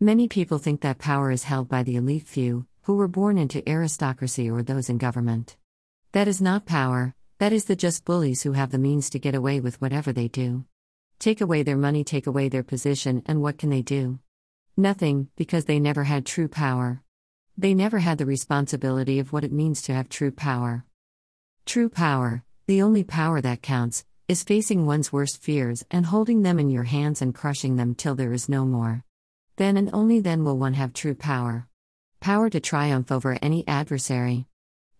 Many 0.00 0.28
people 0.28 0.58
think 0.58 0.82
that 0.82 0.98
power 0.98 1.30
is 1.30 1.44
held 1.44 1.70
by 1.70 1.82
the 1.82 1.96
elite 1.96 2.28
few, 2.28 2.66
who 2.82 2.96
were 2.96 3.08
born 3.08 3.38
into 3.38 3.66
aristocracy 3.66 4.50
or 4.50 4.62
those 4.62 4.90
in 4.90 4.98
government. 4.98 5.56
That 6.12 6.28
is 6.28 6.38
not 6.38 6.66
power, 6.66 7.14
that 7.38 7.54
is 7.54 7.64
the 7.64 7.76
just 7.76 8.04
bullies 8.04 8.42
who 8.42 8.52
have 8.52 8.70
the 8.70 8.78
means 8.78 9.08
to 9.08 9.18
get 9.18 9.34
away 9.34 9.58
with 9.58 9.80
whatever 9.80 10.12
they 10.12 10.28
do. 10.28 10.66
Take 11.18 11.40
away 11.40 11.62
their 11.62 11.78
money, 11.78 12.04
take 12.04 12.26
away 12.26 12.50
their 12.50 12.62
position, 12.62 13.22
and 13.24 13.40
what 13.40 13.56
can 13.56 13.70
they 13.70 13.80
do? 13.80 14.18
Nothing, 14.76 15.28
because 15.34 15.64
they 15.64 15.80
never 15.80 16.04
had 16.04 16.26
true 16.26 16.48
power. 16.48 17.00
They 17.56 17.72
never 17.72 18.00
had 18.00 18.18
the 18.18 18.26
responsibility 18.26 19.18
of 19.18 19.32
what 19.32 19.44
it 19.44 19.52
means 19.52 19.80
to 19.82 19.94
have 19.94 20.10
true 20.10 20.30
power. 20.30 20.84
True 21.64 21.88
power, 21.88 22.44
the 22.66 22.82
only 22.82 23.02
power 23.02 23.40
that 23.40 23.62
counts, 23.62 24.04
is 24.28 24.44
facing 24.44 24.84
one's 24.84 25.10
worst 25.10 25.42
fears 25.42 25.86
and 25.90 26.04
holding 26.04 26.42
them 26.42 26.58
in 26.58 26.68
your 26.68 26.84
hands 26.84 27.22
and 27.22 27.34
crushing 27.34 27.76
them 27.76 27.94
till 27.94 28.14
there 28.14 28.34
is 28.34 28.46
no 28.46 28.66
more. 28.66 29.05
Then 29.56 29.78
and 29.78 29.88
only 29.94 30.20
then 30.20 30.44
will 30.44 30.58
one 30.58 30.74
have 30.74 30.92
true 30.92 31.14
power. 31.14 31.66
Power 32.20 32.50
to 32.50 32.60
triumph 32.60 33.10
over 33.10 33.38
any 33.40 33.66
adversary. 33.66 34.46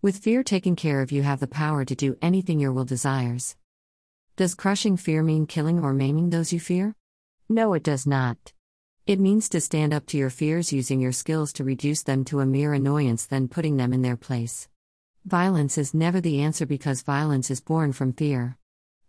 With 0.01 0.17
fear 0.17 0.41
taken 0.41 0.75
care 0.75 1.01
of, 1.01 1.11
you 1.11 1.21
have 1.21 1.39
the 1.39 1.47
power 1.47 1.85
to 1.85 1.95
do 1.95 2.17
anything 2.23 2.59
your 2.59 2.73
will 2.73 2.85
desires. 2.85 3.55
Does 4.35 4.55
crushing 4.55 4.97
fear 4.97 5.21
mean 5.21 5.45
killing 5.45 5.83
or 5.83 5.93
maiming 5.93 6.31
those 6.31 6.51
you 6.51 6.59
fear? 6.59 6.95
No, 7.47 7.73
it 7.73 7.83
does 7.83 8.07
not. 8.07 8.53
It 9.05 9.19
means 9.19 9.47
to 9.49 9.61
stand 9.61 9.93
up 9.93 10.05
to 10.07 10.17
your 10.17 10.31
fears 10.31 10.73
using 10.73 10.99
your 10.99 11.11
skills 11.11 11.53
to 11.53 11.63
reduce 11.63 12.01
them 12.01 12.25
to 12.25 12.39
a 12.39 12.45
mere 12.45 12.73
annoyance, 12.73 13.25
then 13.25 13.47
putting 13.47 13.77
them 13.77 13.93
in 13.93 14.01
their 14.01 14.17
place. 14.17 14.67
Violence 15.23 15.77
is 15.77 15.93
never 15.93 16.19
the 16.19 16.41
answer 16.41 16.65
because 16.65 17.03
violence 17.03 17.51
is 17.51 17.61
born 17.61 17.93
from 17.93 18.11
fear. 18.11 18.57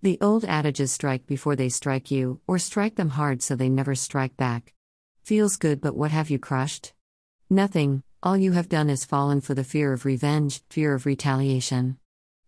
The 0.03 0.19
old 0.21 0.45
adages 0.45 0.93
strike 0.93 1.27
before 1.27 1.57
they 1.57 1.69
strike 1.69 2.11
you, 2.11 2.41
or 2.47 2.59
strike 2.59 2.97
them 2.97 3.11
hard 3.11 3.43
so 3.43 3.57
they 3.57 3.69
never 3.69 3.95
strike 3.95 4.37
back. 4.37 4.75
Feels 5.29 5.59
good, 5.59 5.83
but 5.83 5.95
what 5.95 6.11
have 6.11 6.31
you 6.31 6.39
crushed? 6.39 6.95
Nothing, 7.51 8.03
all 8.23 8.35
you 8.35 8.53
have 8.53 8.71
done 8.71 8.89
is 8.89 9.05
fallen 9.05 9.43
for 9.43 9.53
the 9.53 9.63
fear 9.63 9.93
of 9.93 10.07
revenge, 10.07 10.63
fear 10.71 10.95
of 10.95 11.05
retaliation. 11.05 11.99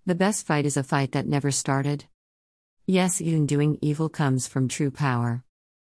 The 0.07 0.15
best 0.15 0.47
fight 0.47 0.65
is 0.65 0.79
a 0.79 0.83
fight 0.83 1.13
that 1.13 1.27
never 1.27 1.51
started. 1.51 2.07
Yes, 2.87 3.21
even 3.21 3.45
doing 3.45 3.77
evil 3.83 4.09
comes 4.09 4.47
from 4.47 4.67
true 4.67 4.91
power. 4.91 5.45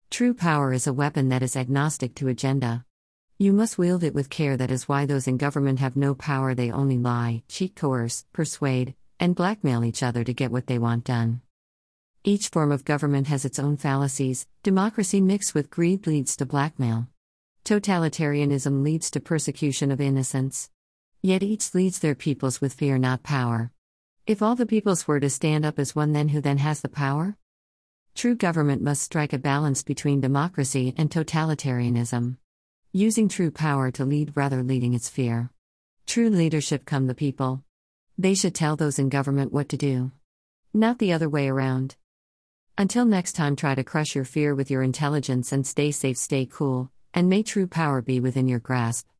True 0.08 0.34
power 0.34 0.72
is 0.72 0.86
a 0.86 0.92
weapon 0.92 1.30
that 1.30 1.42
is 1.42 1.56
agnostic 1.56 2.14
to 2.14 2.28
agenda. 2.28 2.84
You 3.38 3.52
must 3.52 3.76
wield 3.76 4.04
it 4.04 4.14
with 4.14 4.30
care, 4.30 4.56
that 4.56 4.70
is 4.70 4.88
why 4.88 5.04
those 5.04 5.26
in 5.26 5.36
government 5.36 5.80
have 5.80 5.96
no 5.96 6.14
power, 6.14 6.54
they 6.54 6.70
only 6.70 6.98
lie, 6.98 7.42
cheat, 7.48 7.74
coerce, 7.74 8.24
persuade, 8.32 8.94
and 9.18 9.34
blackmail 9.34 9.82
each 9.82 10.04
other 10.04 10.22
to 10.22 10.32
get 10.32 10.52
what 10.52 10.68
they 10.68 10.78
want 10.78 11.02
done. 11.02 11.40
Each 12.26 12.48
form 12.48 12.72
of 12.72 12.86
government 12.86 13.26
has 13.26 13.44
its 13.44 13.58
own 13.58 13.76
fallacies, 13.76 14.46
democracy 14.62 15.20
mixed 15.20 15.54
with 15.54 15.68
greed 15.68 16.06
leads 16.06 16.38
to 16.38 16.46
blackmail. 16.46 17.06
Totalitarianism 17.66 18.82
leads 18.82 19.10
to 19.10 19.20
persecution 19.20 19.90
of 19.90 20.00
innocents. 20.00 20.70
Yet 21.20 21.42
each 21.42 21.74
leads 21.74 21.98
their 21.98 22.14
peoples 22.14 22.62
with 22.62 22.72
fear, 22.72 22.96
not 22.96 23.22
power. 23.22 23.72
If 24.26 24.40
all 24.40 24.54
the 24.54 24.64
peoples 24.64 25.06
were 25.06 25.20
to 25.20 25.28
stand 25.28 25.66
up 25.66 25.78
as 25.78 25.94
one, 25.94 26.12
then 26.12 26.30
who 26.30 26.40
then 26.40 26.56
has 26.56 26.80
the 26.80 26.88
power? 26.88 27.36
True 28.14 28.34
government 28.34 28.80
must 28.80 29.02
strike 29.02 29.34
a 29.34 29.38
balance 29.38 29.82
between 29.82 30.22
democracy 30.22 30.94
and 30.96 31.10
totalitarianism. 31.10 32.38
Using 32.90 33.28
true 33.28 33.50
power 33.50 33.90
to 33.90 34.04
lead 34.06 34.32
rather 34.34 34.62
leading 34.62 34.94
its 34.94 35.10
fear. 35.10 35.50
True 36.06 36.30
leadership 36.30 36.86
come 36.86 37.06
the 37.06 37.14
people. 37.14 37.64
They 38.16 38.34
should 38.34 38.54
tell 38.54 38.76
those 38.76 38.98
in 38.98 39.10
government 39.10 39.52
what 39.52 39.68
to 39.68 39.76
do. 39.76 40.10
Not 40.72 40.98
the 40.98 41.12
other 41.12 41.28
way 41.28 41.48
around. 41.48 41.96
Until 42.76 43.04
next 43.04 43.34
time, 43.34 43.54
try 43.54 43.76
to 43.76 43.84
crush 43.84 44.16
your 44.16 44.24
fear 44.24 44.52
with 44.54 44.68
your 44.68 44.82
intelligence 44.82 45.52
and 45.52 45.64
stay 45.64 45.92
safe, 45.92 46.16
stay 46.16 46.44
cool, 46.44 46.90
and 47.12 47.28
may 47.28 47.44
true 47.44 47.68
power 47.68 48.02
be 48.02 48.18
within 48.18 48.48
your 48.48 48.58
grasp. 48.58 49.06